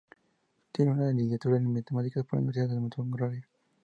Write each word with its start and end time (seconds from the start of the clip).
Tiene 0.71 0.93
una 0.93 1.11
licenciatura 1.11 1.57
en 1.57 1.71
Matemáticas 1.71 2.25
por 2.25 2.39
la 2.39 2.39
Universidad 2.45 2.69
de 2.73 2.89
Monrovia. 2.97 3.47